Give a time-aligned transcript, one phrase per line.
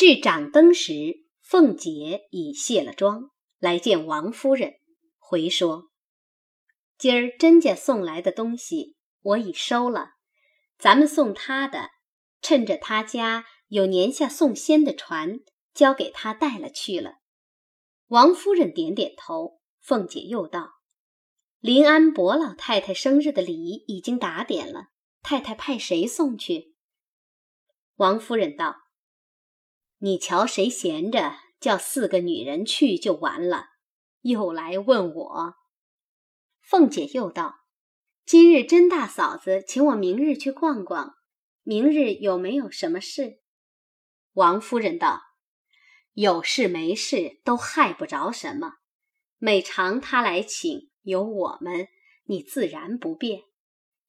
[0.00, 4.76] 至掌灯时，凤姐已卸了妆，来见王夫人，
[5.18, 5.90] 回说
[6.96, 10.12] ：“今儿甄家送来的东西，我已收了。
[10.78, 11.90] 咱们送他的，
[12.40, 15.40] 趁着他家有年下送仙的船，
[15.74, 17.16] 交给他带了去了。”
[18.08, 19.60] 王夫人点点头。
[19.80, 20.70] 凤姐又道
[21.60, 24.86] ：“临安伯老太太生日的礼已经打点了，
[25.20, 26.74] 太太派谁送去？”
[27.96, 28.76] 王夫人道
[30.00, 33.66] ：“你瞧谁闲着，叫四个女人去就完了。”
[34.22, 35.54] 又来问我。
[36.60, 37.60] 凤姐又道
[38.26, 41.14] ：“今日甄大嫂子请我明日去逛逛，
[41.62, 43.40] 明日有没有什么事？”
[44.34, 45.22] 王夫人道
[46.12, 48.74] ：“有事没事都害不着什么。”
[49.42, 51.88] 每常他来请，有我们，
[52.24, 53.44] 你自然不便。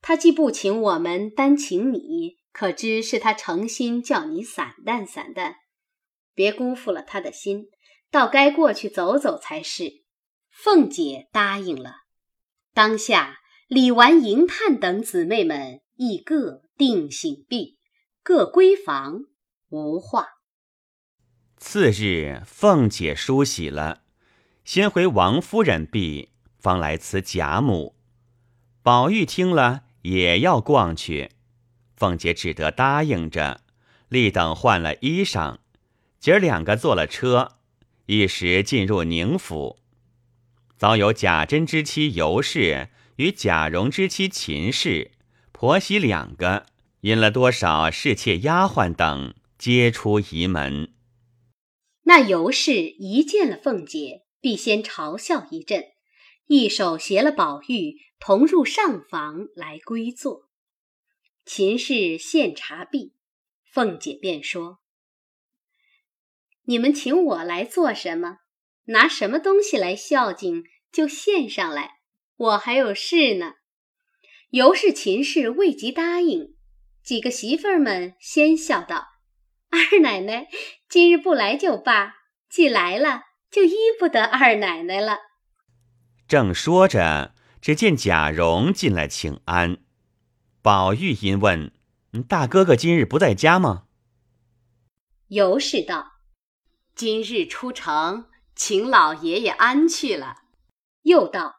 [0.02, 5.55] 他既不请我们，单请你，可知是他诚心叫你散淡散淡，
[6.34, 7.66] 别辜负了他的心。
[8.09, 10.03] 倒该过去走走才是。
[10.50, 12.02] 凤姐答应了。
[12.73, 17.80] 当下李纨、银探等姊妹们亦各定醒毕，
[18.22, 19.22] 各归房，
[19.70, 20.28] 无话。
[21.58, 24.02] 次日，凤姐梳洗了。
[24.66, 27.95] 先回王夫人毕，方来辞贾母。
[28.83, 31.31] 宝玉听了，也要逛去。
[31.95, 33.61] 凤姐只得答应着，
[34.09, 35.59] 立等换了衣裳，
[36.22, 37.58] 姐儿两个坐了车，
[38.05, 39.80] 一时进入宁府。
[40.77, 45.11] 早有贾珍之妻尤氏与贾蓉之妻秦氏、
[45.52, 46.67] 婆媳两个，
[47.02, 50.94] 引了多少侍妾丫鬟等，皆出仪门。
[52.03, 54.22] 那尤氏一见了凤姐。
[54.44, 55.83] 必先嘲笑一阵，
[56.47, 60.49] 一手携了宝玉同入上房来归坐。
[61.45, 63.14] 秦氏献茶毕，
[63.72, 64.80] 凤姐便说
[66.64, 68.38] ：“你们请我来做什么？
[68.86, 72.00] 拿什么东西来孝敬，就献上来。
[72.36, 73.54] 我还有事呢。”
[74.52, 76.55] 尤氏、秦氏未及答应，
[77.04, 79.08] 几个媳妇儿们先笑道
[79.71, 80.48] ：“二奶奶
[80.89, 82.16] 今日不来就罢，
[82.50, 85.17] 既来了。”就依不得二奶奶了。
[86.26, 89.80] 正说着，只见贾蓉进来请安。
[90.61, 91.73] 宝玉因问
[92.30, 93.88] ：“大哥哥今日不在家吗？”
[95.27, 96.11] 尤氏道
[96.95, 100.37] ：“今日出城，请老爷爷安去了。”
[101.03, 101.55] 又道：“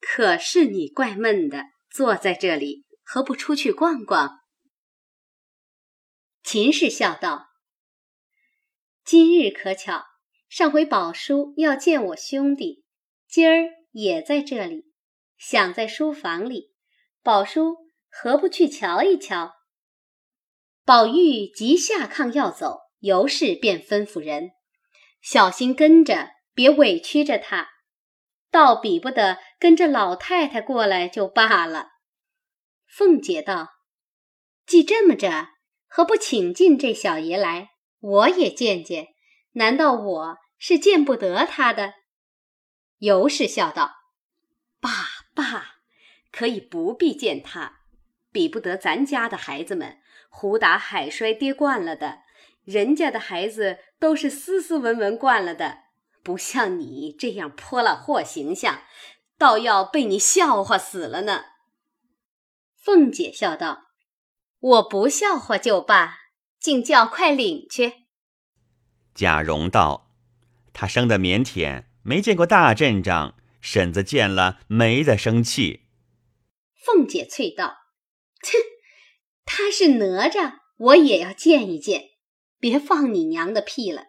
[0.00, 4.40] 可是你怪闷的，坐在这里，何不出去逛逛？”
[6.44, 7.48] 秦氏笑道
[9.04, 10.04] ：“今日可巧。”
[10.50, 12.84] 上回宝叔要见我兄弟，
[13.26, 14.92] 今儿也在这里，
[15.36, 16.72] 想在书房里。
[17.24, 17.78] 宝叔
[18.08, 19.52] 何不去瞧一瞧？
[20.84, 24.52] 宝玉急下炕要走，尤氏便吩咐人
[25.20, 27.68] 小心跟着，别委屈着他。
[28.50, 31.88] 倒比不得跟着老太太过来就罢了。
[32.86, 33.74] 凤姐道
[34.64, 35.48] ：“既这么着，
[35.86, 39.08] 何不请进这小爷来，我也见见？
[39.52, 41.92] 难道我？”是见不得他的，
[42.98, 43.90] 尤氏笑道
[44.80, 44.88] ：“爸
[45.34, 45.74] 爸，
[46.32, 47.80] 可以不必见他，
[48.32, 49.98] 比不得咱家的孩子们，
[50.30, 52.20] 胡打海摔跌惯了的，
[52.64, 55.78] 人家的孩子都是斯斯文文惯了的，
[56.22, 58.82] 不像你这样泼了货形象，
[59.38, 61.44] 倒要被你笑话死了呢。”
[62.76, 63.84] 凤姐笑道
[64.60, 66.18] ：“我不笑话就罢，
[66.58, 67.92] 竟叫快领去。”
[69.14, 70.10] 贾蓉道。
[70.76, 75.86] 他生的腼腆，没见过大阵仗，婶子见了没得生气。
[76.84, 77.76] 凤姐啐道
[78.42, 78.50] ：“哼，
[79.44, 82.10] 他是哪吒，我也要见一见，
[82.64, 84.04] 别放你娘的屁了！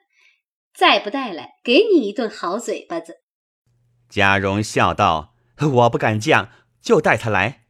[0.74, 3.18] 再不带来，给你一顿好嘴巴子。”
[4.08, 6.48] 贾蓉笑道：“我不敢犟，
[6.82, 7.66] 就带他来。”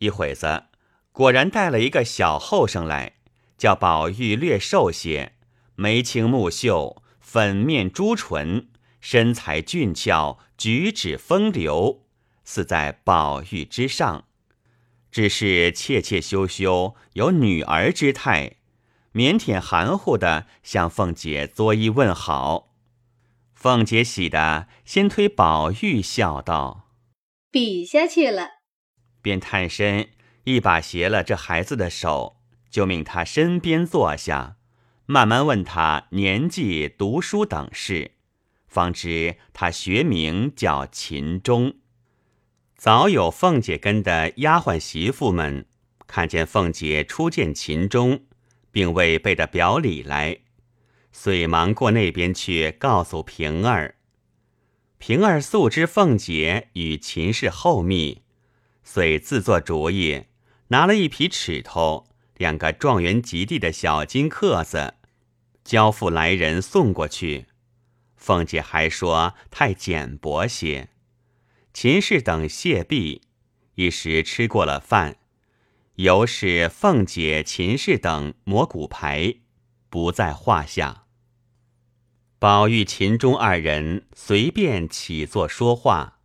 [0.00, 0.64] 一会子，
[1.12, 3.14] 果然带了一个小后生来，
[3.56, 5.32] 叫宝玉略瘦些，
[5.76, 7.02] 眉清目秀。
[7.18, 8.68] 粉面朱唇，
[9.00, 12.04] 身材俊俏，举止风流，
[12.44, 14.26] 似在宝玉之上。
[15.10, 18.58] 只是怯怯羞羞，有女儿之态，
[19.14, 22.74] 腼腆含糊的向凤姐作揖问好。
[23.54, 26.90] 凤姐喜的先推宝玉，笑道
[27.50, 28.48] ：“比下去了。”
[29.22, 30.08] 便探身
[30.42, 32.38] 一把携了这孩子的手，
[32.68, 34.56] 就命他身边坐下。
[35.06, 38.12] 慢慢问他年纪、读书等事，
[38.66, 41.76] 方知他学名叫秦钟。
[42.76, 45.66] 早有凤姐跟的丫鬟媳妇们
[46.06, 48.24] 看见凤姐初见秦钟，
[48.74, 50.38] 并未备的表里来，
[51.12, 53.94] 遂忙过那边去告诉平儿。
[54.98, 58.22] 平儿素知凤姐与秦氏厚密，
[58.82, 60.24] 遂自作主意，
[60.68, 64.94] 拿了一匹尺头、两个状元及第的小金刻子，
[65.62, 67.46] 交付来人送过去。
[68.16, 70.88] 凤姐还说太简薄些。
[71.72, 73.22] 秦氏等谢毕，
[73.76, 75.18] 一时吃过了饭。
[75.96, 79.36] 尤是凤姐、秦氏等磨骨牌，
[79.88, 81.04] 不在话下。
[82.40, 86.18] 宝玉、秦钟二人随便起坐说话。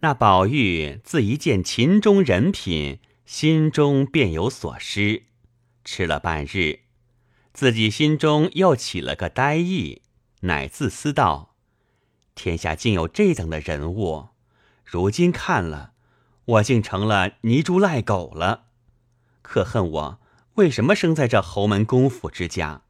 [0.00, 5.24] 那宝玉自一见秦钟人品，心中便有所失。
[5.84, 6.82] 吃了半日，
[7.52, 10.02] 自己心中又起了个呆意，
[10.42, 11.56] 乃自思道：
[12.36, 14.28] 天下竟有这等的人物，
[14.84, 15.94] 如今看了，
[16.44, 18.65] 我竟成了泥猪赖狗了。
[19.46, 20.20] 可恨我
[20.54, 22.82] 为什么生在这侯门公府之家？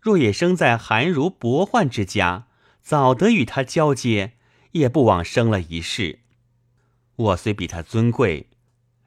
[0.00, 2.46] 若也生在寒儒薄宦之家，
[2.80, 4.34] 早得与他交接，
[4.70, 6.20] 也不枉生了一世。
[7.16, 8.48] 我虽比他尊贵，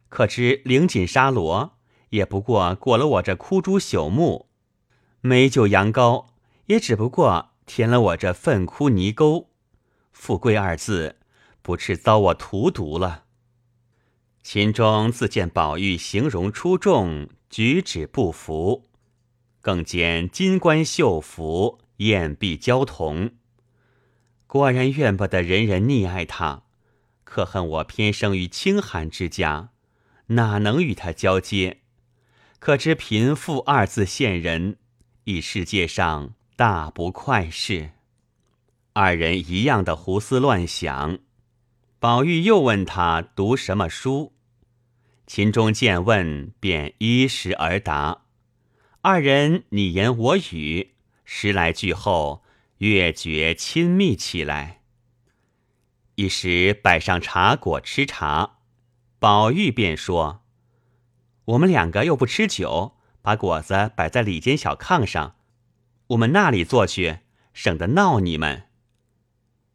[0.09, 1.77] 可知领锦纱罗，
[2.09, 4.47] 也不过裹了我这枯竹朽木；
[5.21, 6.25] 美酒羊羔，
[6.65, 9.49] 也只不过填了我这粪窟泥沟。
[10.11, 11.15] 富贵二字，
[11.61, 13.23] 不啻遭我荼毒了。
[14.43, 18.89] 秦钟自见宝玉形容出众，举止不符，
[19.61, 23.31] 更见金冠绣服，燕璧交同，
[24.47, 26.63] 果然怨不得人人溺爱他。
[27.23, 29.69] 可恨我偏生于清寒之家，
[30.27, 31.77] 哪能与他交接？
[32.59, 34.77] 可知贫富二字现人，
[35.23, 37.91] 以世界上大不快事。
[38.93, 41.19] 二人一样的胡思乱想。
[42.01, 44.33] 宝玉又问他读什么书，
[45.27, 48.23] 秦钟见问，便依时而答。
[49.01, 50.95] 二人你言我语，
[51.25, 52.43] 十来句后，
[52.79, 54.81] 越觉亲密起来。
[56.15, 58.57] 一时摆上茶果吃茶，
[59.19, 60.41] 宝玉便说
[61.45, 65.35] ：“我们两个又不吃酒，把果子摆在里间小炕上，
[66.07, 67.19] 我们那里坐去，
[67.53, 68.69] 省得闹你们。”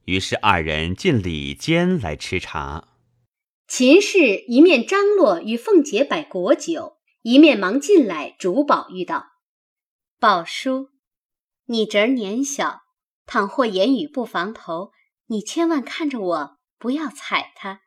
[0.06, 2.88] 于是二人进里间来吃茶。
[3.68, 9.26] 秦氏一面张罗与凤姐摆果酒，一面忙进来主宝玉道
[10.20, 10.90] ：“宝叔，
[11.66, 12.82] 你侄儿年小，
[13.26, 14.92] 倘或言语不防头，
[15.26, 17.80] 你千万看着我，不要踩他。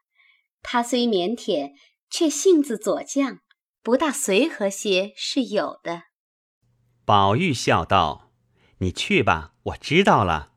[0.62, 1.72] 他虽腼腆，
[2.10, 3.40] 却性子左犟，
[3.82, 6.04] 不大随和些是有的。”
[7.06, 8.34] 宝玉笑道
[8.80, 10.52] ：“你去吧，我知道了。”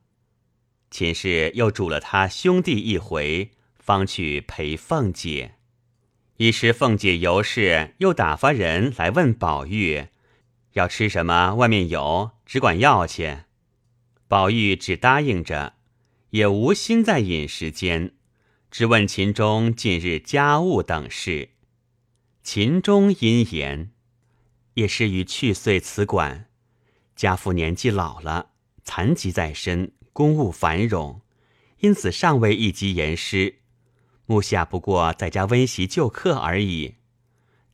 [0.93, 3.49] 秦氏又嘱了他兄弟一回，
[3.79, 5.55] 方去陪凤姐。
[6.37, 10.05] 一时凤姐尤氏又打发人来问宝玉
[10.73, 13.39] 要吃什么，外面有，只管要去。
[14.27, 15.73] 宝玉只答应着，
[16.29, 18.13] 也无心在饮食间，
[18.69, 21.49] 只问秦钟近日家务等事。
[22.43, 23.89] 秦钟因言，
[24.75, 26.49] 也是于去岁辞馆，
[27.15, 28.51] 家父年纪老了，
[28.83, 29.91] 残疾在身。
[30.13, 31.21] 公务繁荣，
[31.79, 33.55] 因此尚未一及言师。
[34.27, 36.95] 目下不过在家温习旧课而已。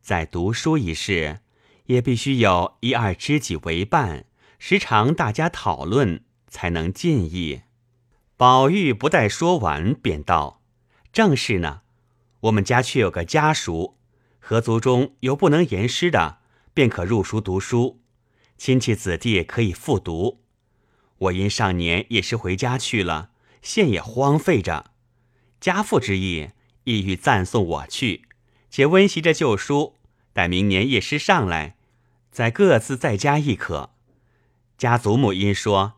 [0.02, 1.42] 在读书一事，
[1.88, 4.26] 也必须有一二知己为伴，
[4.58, 7.64] 时常大家讨论，才能进意。
[8.38, 10.62] 宝玉不待说完，便道
[11.12, 11.82] ：“正是呢。
[12.40, 13.98] 我们家却有个家属，
[14.40, 16.38] 合族中有不能言师的，
[16.74, 18.00] 便可入塾读书，
[18.58, 20.40] 亲戚子弟可以复读。”
[21.20, 24.92] 我因上年也是回家去了，现也荒废着。
[25.60, 26.50] 家父之意，
[26.86, 28.24] 意欲暂送我去，
[28.70, 29.96] 且温习着旧书，
[30.32, 31.76] 待明年夜师上来，
[32.32, 33.92] 再各自在家亦可。
[34.78, 35.96] 家祖母因说，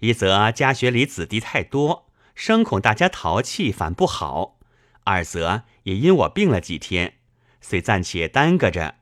[0.00, 4.58] 一则家学里子弟太多，生恐大家淘气，反不好；
[5.04, 7.14] 二则也因我病了几天，
[7.62, 8.96] 遂暂且耽搁着。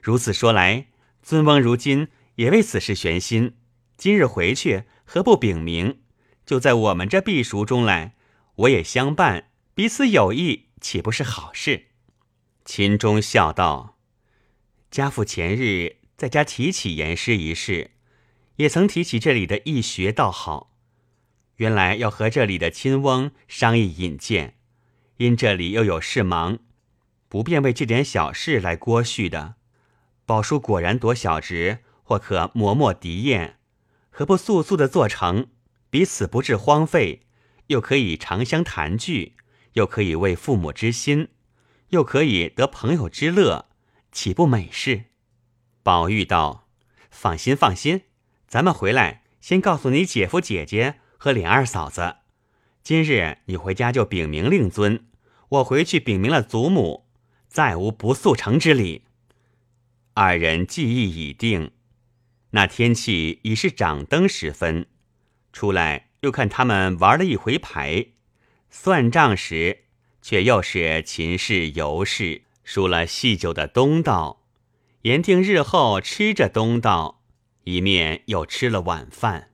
[0.00, 0.86] 如此说来，
[1.20, 2.06] 尊翁如今
[2.36, 3.56] 也为此事悬心，
[3.96, 4.84] 今日回去。
[5.10, 6.00] 何不禀明？
[6.44, 8.14] 就在我们这避暑中来，
[8.56, 11.86] 我也相伴，彼此有益，岂不是好事？
[12.66, 13.96] 秦钟笑道
[14.92, 17.92] ：“家父前日在家提起言师一事，
[18.56, 20.74] 也曾提起这里的易学，倒好。
[21.56, 24.58] 原来要和这里的亲翁商议引荐，
[25.16, 26.58] 因这里又有事忙，
[27.30, 29.54] 不便为这点小事来过续的。
[30.26, 33.54] 宝叔果然夺小职，或可磨墨敌砚。”
[34.18, 35.46] 何不速速的做成，
[35.90, 37.22] 彼此不致荒废，
[37.68, 39.36] 又可以长相谈聚，
[39.74, 41.28] 又可以为父母之心，
[41.90, 43.66] 又可以得朋友之乐，
[44.10, 45.04] 岂不美事？
[45.84, 46.66] 宝玉道
[47.12, 48.06] ：“放心，放心，
[48.48, 52.16] 咱们回来先告诉你姐夫、姐姐和琏二嫂子。
[52.82, 55.06] 今日你回家就禀明令尊，
[55.48, 57.06] 我回去禀明了祖母，
[57.46, 59.04] 再无不速成之理。
[60.14, 61.70] 二人计议已定。
[62.50, 64.86] 那天气已是掌灯时分，
[65.52, 68.06] 出来又看他们玩了一回牌，
[68.70, 69.84] 算账时
[70.22, 74.46] 却又是秦氏、尤氏输了细酒的东道，
[75.02, 77.22] 言定日后吃着东道，
[77.64, 79.52] 一面又吃了晚饭。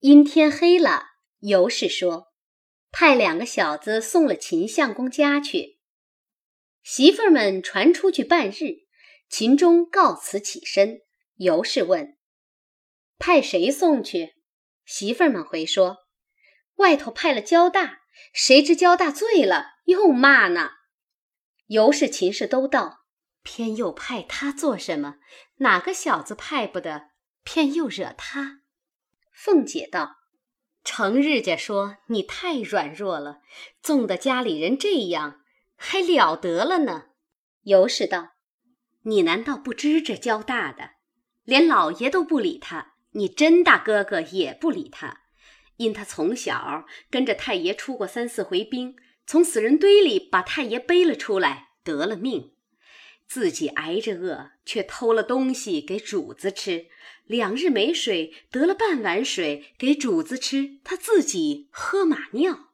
[0.00, 1.08] 阴天黑了，
[1.40, 2.28] 尤氏说
[2.92, 5.78] ：“派两个小子送了秦相公家去。”
[6.82, 8.86] 媳妇儿们传出去半日，
[9.28, 11.02] 秦钟告辞起身。
[11.40, 12.18] 尤氏问
[13.18, 14.34] ：“派谁送去？”
[14.84, 15.96] 媳妇儿们回说
[16.76, 18.02] ：“外头派了焦大，
[18.34, 20.72] 谁知焦大醉了，又骂呢。”
[21.68, 23.06] 尤氏、秦氏都道
[23.42, 25.14] ：“偏又派他做什么？
[25.56, 27.08] 哪个小子派不得？
[27.42, 28.60] 偏又惹他。”
[29.32, 30.16] 凤姐道
[30.84, 33.40] ：“程日家说你太软弱了，
[33.80, 35.40] 纵得家里人这样，
[35.74, 37.06] 还了得了呢。”
[37.64, 38.32] 尤氏道
[39.04, 40.90] ：“你难道不知这焦大的？”
[41.50, 45.22] 连老爷都不理他，你甄大哥哥也不理他，
[45.78, 48.94] 因他从小跟着太爷出过三四回兵，
[49.26, 52.52] 从死人堆里把太爷背了出来，得了命，
[53.26, 56.86] 自己挨着饿，却偷了东西给主子吃，
[57.24, 62.68] 两日没水，得了半碗水给主子吃，他自己喝马尿。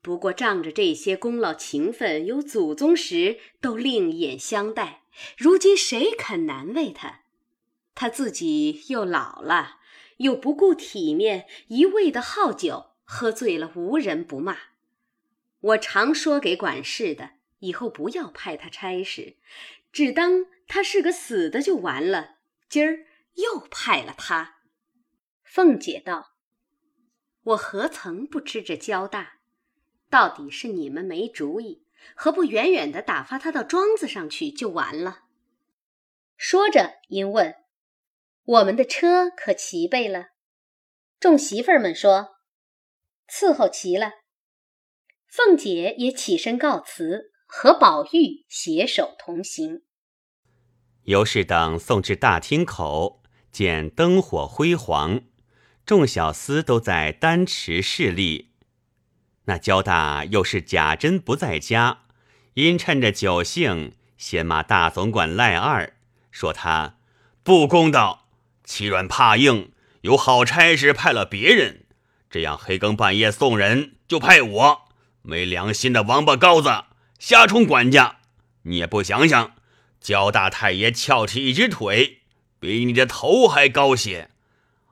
[0.00, 5.02] 不过仗着这些功劳情分，有祖宗时都另眼相待，
[5.36, 7.21] 如今谁肯难为他？
[7.94, 9.80] 他自己又老了，
[10.16, 14.56] 又不顾体面，一味的好酒，喝醉了无人不骂。
[15.60, 19.36] 我常说给管事的，以后不要派他差事，
[19.92, 22.36] 只当他是个死的就完了。
[22.68, 24.56] 今儿又派了他。
[25.44, 26.32] 凤姐道
[27.44, 29.34] ：“我何曾不知这交大？
[30.08, 31.84] 到底是你们没主意，
[32.16, 35.24] 何不远远的打发他到庄子上去就完了？”
[36.36, 37.61] 说着，因问。
[38.44, 40.30] 我们的车可齐备了，
[41.20, 42.30] 众媳妇儿们说
[43.30, 44.14] ：“伺候齐了。”
[45.30, 49.82] 凤姐也起身告辞，和宝玉携手同行。
[51.04, 53.22] 尤氏等送至大厅口，
[53.52, 55.22] 见灯火辉煌，
[55.86, 58.50] 众小厮都在丹池侍立。
[59.44, 62.06] 那焦大又是贾珍不在家，
[62.54, 65.96] 因趁着酒兴，先骂大总管赖二，
[66.32, 66.98] 说他
[67.44, 68.21] 不公道。
[68.64, 71.84] 欺软怕硬，有好差事派了别人，
[72.30, 74.82] 这样黑更半夜送人就派我，
[75.22, 76.84] 没良心的王八羔子，
[77.18, 78.18] 瞎充管家！
[78.62, 79.52] 你也不想想，
[80.00, 82.20] 焦大太爷翘起一只腿，
[82.60, 84.30] 比你的头还高些。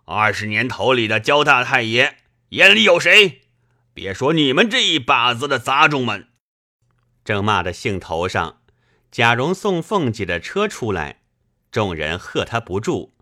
[0.05, 2.17] 二十年头里的焦大太爷
[2.51, 3.43] 眼里有谁？
[3.95, 6.29] 别说你们这一把子的杂种们！
[7.25, 8.61] 正骂的兴头上，
[9.13, 11.21] 贾蓉送凤姐的车出来，
[11.71, 13.15] 众人喝他不住。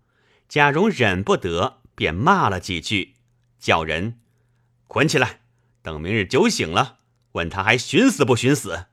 [0.49, 3.17] 贾蓉忍不得，便骂了几句，
[3.61, 4.19] 叫人
[4.87, 5.41] 捆起来，
[5.83, 7.01] 等明日酒醒了，
[7.33, 8.87] 问他还寻死不寻死。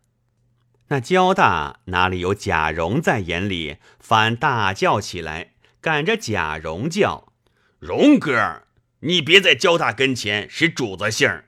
[0.90, 7.32] 那焦大哪里有贾蓉在眼里，反大叫起来，赶着贾蓉叫
[7.80, 8.64] ：“蓉哥，
[9.00, 11.46] 你别在焦大跟前使主子性儿，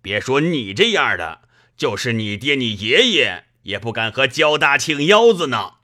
[0.00, 1.42] 别说你这样的，
[1.76, 5.74] 就是你爹你爷爷也不敢和焦大庆腰子呢。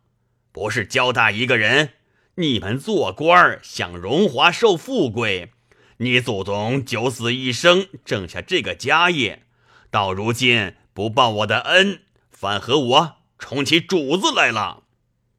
[0.53, 1.91] 不是焦大一个人。”
[2.39, 5.51] 你们做官享荣华受富贵，
[5.97, 9.45] 你祖宗九死一生挣下这个家业，
[9.91, 14.85] 到如今不报我的恩，反和我充起主子来了。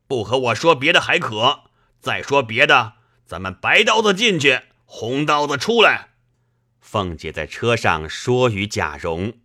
[0.10, 1.62] 不和我说别的还可，
[2.02, 6.10] 再说别的，咱们白刀子进去，红刀子出来。
[6.82, 9.36] 凤姐在车上说与贾蓉，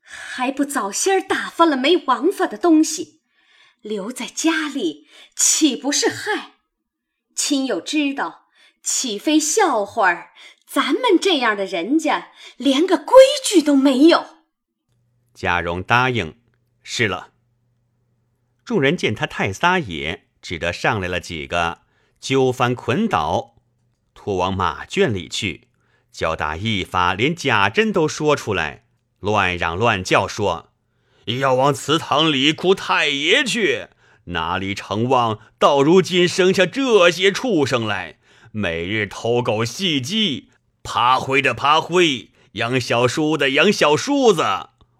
[0.00, 3.20] 还不早些打发了没王法的东西，
[3.82, 5.06] 留在家里
[5.36, 6.54] 岂不是害？
[7.36, 8.46] 亲友知道，
[8.82, 10.32] 岂非笑话儿？
[10.66, 13.14] 咱们这样的人家，连个规
[13.44, 14.26] 矩都没有。
[15.32, 16.36] 贾蓉答应，
[16.82, 17.28] 是了。
[18.64, 21.82] 众人见他太撒野，只得上来了几个，
[22.18, 23.56] 揪翻捆倒，
[24.14, 25.68] 拖往马圈里去。
[26.10, 28.86] 焦大一发，连贾珍都说出来，
[29.20, 30.72] 乱嚷乱叫说
[31.38, 33.88] ：“要往祠堂里哭太爷去。”
[34.26, 38.18] 哪里成望到如今生下这些畜生来，
[38.52, 40.50] 每日偷狗戏鸡，
[40.82, 44.44] 爬灰的爬灰，养小叔的养小叔子，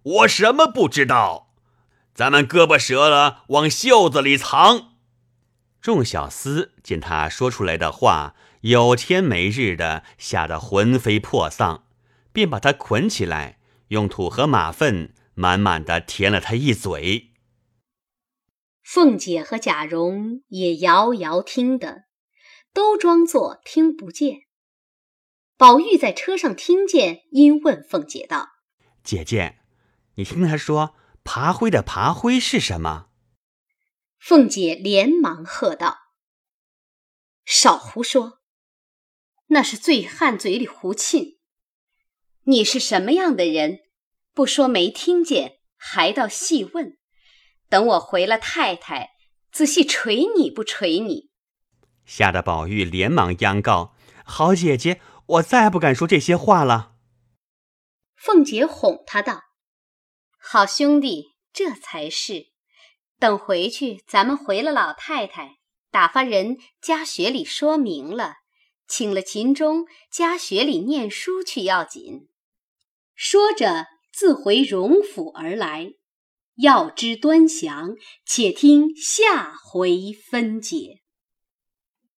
[0.02, 1.48] 我什么不知道？
[2.14, 4.92] 咱们胳膊折了往袖子里藏。
[5.82, 11.84] 众小厮见他说出来的话有天没日的，吓得魂飞魄丧，
[12.32, 17.30] 便把他捆起来，用土和马粪满满的填了他一嘴。
[18.86, 22.04] 凤姐和贾蓉也遥遥听得，
[22.72, 24.42] 都装作听不见。
[25.56, 28.50] 宝玉在车上听见，因问凤姐道
[29.02, 29.58] ：“姐姐，
[30.14, 33.08] 你听他说爬灰的爬灰是什么？”
[34.20, 35.96] 凤姐连忙喝道
[37.44, 38.38] ：“少胡说！
[39.46, 41.36] 那是醉汉嘴里胡沁。
[42.44, 43.80] 你是什么样的人？
[44.32, 46.96] 不说没听见，还到细问。”
[47.68, 49.10] 等我回了太太，
[49.50, 51.30] 仔细捶你不捶你？
[52.04, 53.94] 吓得宝玉连忙央告
[54.24, 56.92] ：“好姐姐，我再不敢说这些话了。”
[58.14, 59.42] 凤姐哄他道
[60.38, 62.46] ：“好兄弟，这才是。
[63.18, 65.56] 等回去，咱们回了老太太，
[65.90, 68.34] 打发人家学里说明了，
[68.86, 72.28] 请了秦钟家学里念书去要紧。”
[73.16, 75.94] 说着，自回荣府而来。
[76.56, 77.94] 要知端详，
[78.24, 81.05] 且听下回分解。